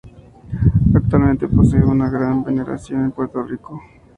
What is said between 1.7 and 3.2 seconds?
una gran veneración en